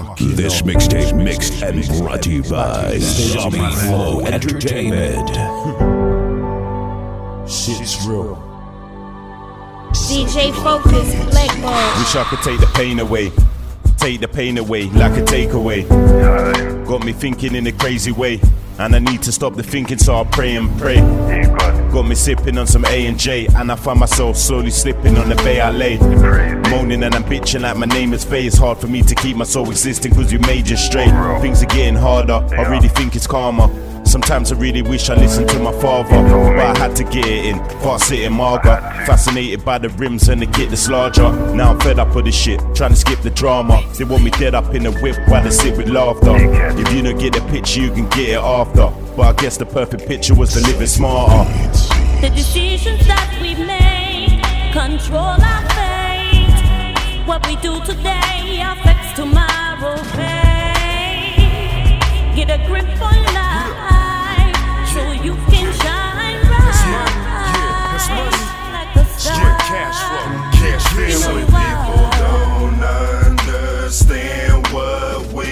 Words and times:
Fucking 0.00 0.36
This 0.36 0.62
mixtape 0.62 1.22
mixed 1.22 1.62
and 1.62 1.86
brought 1.98 2.22
to 2.22 2.30
you 2.30 2.42
by 2.44 2.98
Zombie 2.98 3.58
Flow 3.58 4.20
Entertainment. 4.20 5.28
Shit's 7.48 8.06
real. 8.06 8.36
DJ 9.92 10.52
Focus, 10.62 11.14
Blackball. 11.30 11.98
Wish 11.98 12.16
I 12.16 12.26
could 12.30 12.40
take 12.42 12.60
the 12.60 12.70
pain 12.74 13.00
away. 13.00 13.30
Take 13.98 14.20
the 14.20 14.28
pain 14.28 14.58
away 14.58 14.84
like 14.90 15.18
a 15.18 15.22
takeaway. 15.22 15.86
Got 16.86 17.04
me 17.04 17.12
thinking 17.12 17.54
in 17.54 17.66
a 17.66 17.72
crazy 17.72 18.12
way. 18.12 18.40
And 18.78 18.94
I 18.96 18.98
need 18.98 19.22
to 19.22 19.32
stop 19.32 19.54
the 19.54 19.62
thinking, 19.62 19.98
so 19.98 20.16
I 20.16 20.24
pray 20.24 20.56
and 20.56 20.68
pray. 20.78 20.96
Got 21.92 22.08
me 22.08 22.14
sipping 22.14 22.56
on 22.58 22.66
some 22.66 22.84
A 22.86 23.06
and 23.06 23.18
J, 23.18 23.46
and 23.54 23.70
I 23.70 23.76
find 23.76 24.00
myself 24.00 24.36
slowly 24.36 24.70
slipping 24.70 25.16
on 25.18 25.28
the 25.28 25.36
bay 25.36 25.60
I 25.60 25.70
lay. 25.70 25.98
Moaning 26.70 27.02
and 27.02 27.14
I'm 27.14 27.24
bitching 27.24 27.60
like 27.60 27.76
my 27.76 27.86
name 27.86 28.12
is 28.14 28.24
Faye. 28.24 28.46
It's 28.46 28.56
hard 28.56 28.78
for 28.78 28.88
me 28.88 29.02
to 29.02 29.14
keep 29.14 29.36
my 29.36 29.44
soul 29.44 29.68
existing 29.70 30.14
cause 30.14 30.32
you 30.32 30.38
made 30.40 30.68
you 30.68 30.76
straight. 30.76 31.10
Things 31.40 31.62
are 31.62 31.66
getting 31.66 31.96
harder, 31.96 32.44
I 32.56 32.62
really 32.70 32.88
think 32.88 33.14
it's 33.14 33.26
karma. 33.26 33.68
Sometimes 34.12 34.52
I 34.52 34.56
really 34.56 34.82
wish 34.82 35.08
I 35.08 35.14
listened 35.14 35.48
to 35.48 35.58
my 35.58 35.72
father, 35.80 36.10
but 36.10 36.58
I 36.58 36.76
had 36.76 36.94
to 36.96 37.04
get 37.04 37.24
it 37.24 37.46
in. 37.46 37.58
Fast 37.80 38.08
sitting 38.08 38.32
Marga, 38.32 38.78
fascinated 39.06 39.64
by 39.64 39.78
the 39.78 39.88
rims 39.88 40.28
and 40.28 40.42
the 40.42 40.44
kit 40.44 40.68
that's 40.68 40.86
larger. 40.90 41.32
Now 41.54 41.70
I'm 41.70 41.80
fed 41.80 41.98
up 41.98 42.14
with 42.14 42.26
this 42.26 42.34
shit, 42.34 42.60
trying 42.74 42.90
to 42.90 42.96
skip 42.96 43.20
the 43.20 43.30
drama. 43.30 43.82
They 43.96 44.04
want 44.04 44.22
me 44.22 44.30
dead 44.32 44.54
up 44.54 44.74
in 44.74 44.82
the 44.82 44.92
whip 44.92 45.16
while 45.28 45.42
they 45.42 45.48
sit 45.48 45.78
with 45.78 45.88
laughter. 45.88 46.36
If 46.78 46.92
you 46.92 47.00
don't 47.00 47.18
get 47.18 47.32
the 47.32 47.40
picture, 47.50 47.80
you 47.80 47.90
can 47.90 48.06
get 48.10 48.28
it 48.28 48.38
after. 48.38 48.92
But 49.16 49.22
I 49.22 49.32
guess 49.40 49.56
the 49.56 49.64
perfect 49.64 50.06
picture 50.06 50.34
was 50.34 50.52
to 50.52 50.60
live 50.60 50.86
smarter. 50.90 51.50
The 52.20 52.28
decisions 52.28 53.06
that 53.06 53.38
we 53.40 53.54
make 53.64 54.42
control 54.74 55.40
our 55.40 55.64
fate. 55.72 57.26
What 57.26 57.46
we 57.46 57.56
do 57.56 57.82
today 57.86 58.60
affects 58.60 59.14
tomorrow. 59.16 59.96
Fate. 60.12 60.42
Get 62.36 62.50
a 62.50 62.58
grip 62.66 62.84
on 63.00 63.24
life 63.34 63.91
you 65.22 65.34
can 65.50 65.72
shine 65.74 66.40
bright 66.46 66.74
Yeah, 66.82 67.06
like 68.72 68.92
the 68.94 69.04
Yeah, 69.24 69.56
cash 69.70 69.98
flow, 70.08 70.26
cash 70.58 70.84
You 70.96 71.18
flow. 71.18 71.38
know 71.38 71.46
why? 71.46 71.70
don't 72.18 72.82
understand 73.38 74.66
what 74.68 75.26
we 75.32 75.48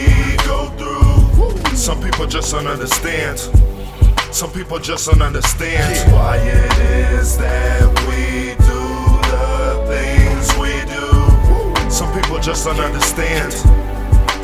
go 0.46 0.58
through. 0.78 1.76
Some 1.76 2.00
people 2.02 2.26
just 2.26 2.52
don't 2.52 2.66
understand. 2.66 3.38
Some 4.32 4.50
people 4.52 4.78
just 4.78 5.06
don't 5.08 5.22
understand 5.22 6.12
why 6.12 6.36
it 6.38 6.78
is 7.12 7.36
that 7.38 7.88
we 8.08 8.54
do 8.64 8.82
the 9.30 9.84
things 9.90 10.46
we 10.58 10.72
do. 10.90 11.90
Some 11.90 12.12
people 12.20 12.38
just 12.38 12.64
don't 12.64 12.80
understand. 12.80 13.52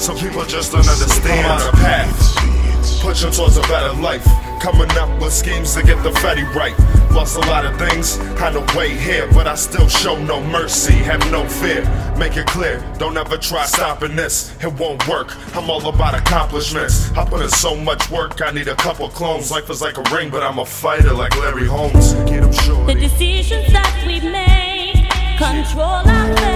Some 0.01 0.17
people 0.19 0.45
just 0.45 0.73
don't 0.73 0.87
understand. 0.89 1.47
I'm 1.47 1.61
on 1.63 1.69
a 1.69 1.73
path, 1.73 3.01
pushing 3.01 3.31
towards 3.33 3.57
a 3.57 3.63
better 3.63 3.93
life. 4.01 4.27
Coming 4.61 4.91
up 4.99 5.21
with 5.21 5.33
schemes 5.33 5.75
to 5.75 5.83
get 5.83 6.03
the 6.03 6.13
fatty 6.13 6.43
right. 6.43 6.77
Lost 7.13 7.37
a 7.37 7.41
lot 7.41 7.65
of 7.65 7.79
things 7.79 8.19
on 8.43 8.53
the 8.53 8.75
way 8.77 8.91
here, 8.91 9.29
but 9.33 9.47
I 9.47 9.55
still 9.55 9.89
show 9.89 10.19
no 10.23 10.43
mercy, 10.43 10.93
have 10.93 11.21
no 11.31 11.47
fear. 11.49 11.83
Make 12.19 12.37
it 12.37 12.47
clear, 12.47 12.85
don't 12.99 13.17
ever 13.17 13.37
try 13.39 13.65
stopping 13.65 14.17
this. 14.17 14.55
It 14.63 14.73
won't 14.75 15.07
work. 15.09 15.37
I'm 15.57 15.71
all 15.71 15.87
about 15.89 16.15
accomplishments. 16.15 17.11
I 17.13 17.25
put 17.25 17.43
in 17.43 17.49
so 17.49 17.77
much 17.77 18.11
work, 18.11 18.43
I 18.43 18.51
need 18.51 18.69
a 18.69 18.77
couple 18.77 19.09
clones. 19.09 19.51
Life 19.51 19.71
is 19.71 19.81
like 19.81 19.99
a 19.99 20.15
ring, 20.15 20.31
but 20.31 20.43
I'm 20.43 20.59
a 20.59 20.67
fighter 20.67 21.13
like 21.13 21.37
Larry 21.37 21.67
Holmes. 21.67 22.15
Get 22.29 22.43
him 22.43 22.87
The 22.87 22.97
decisions 22.99 23.73
that 23.73 24.05
we 24.07 24.21
make 24.21 25.09
control 25.39 25.85
our 25.85 26.37
fate. 26.37 26.56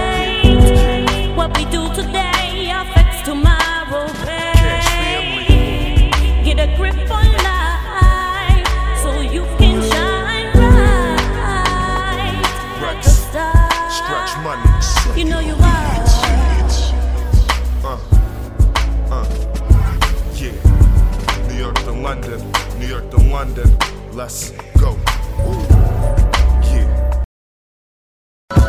London, 22.11 22.53
New 22.81 22.89
York 22.89 23.09
to 23.13 23.19
London. 23.19 23.79
Let's 24.11 24.51
go. 24.81 25.00